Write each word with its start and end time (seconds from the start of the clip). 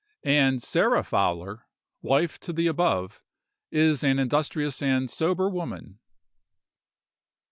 And 0.25 0.63
Sarah 0.63 1.03
Fowler, 1.03 1.67
wife 2.01 2.39
to 2.39 2.51
the 2.51 2.65
above, 2.65 3.21
is 3.69 4.03
an 4.03 4.17
industrious 4.17 4.81
and 4.81 5.07
sober 5.11 5.47
woman. 5.47 5.99